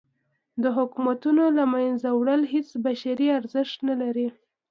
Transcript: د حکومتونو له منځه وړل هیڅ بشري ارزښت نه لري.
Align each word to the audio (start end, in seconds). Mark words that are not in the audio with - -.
د 0.63 0.65
حکومتونو 0.77 1.43
له 1.57 1.63
منځه 1.73 2.07
وړل 2.19 2.41
هیڅ 2.53 2.69
بشري 2.85 3.27
ارزښت 3.39 3.77
نه 3.89 3.95
لري. 4.01 4.27